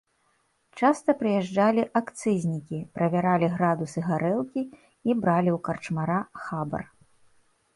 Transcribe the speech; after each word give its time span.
Часта 0.79 1.13
прыязджалі 1.19 1.83
акцызнікі, 1.99 2.79
правяралі 2.99 3.51
градусы 3.59 3.99
гарэлкі 4.09 4.61
і 4.67 5.11
бралі 5.27 5.49
ў 5.57 5.63
карчмара 5.69 6.17
хабар. 6.49 6.83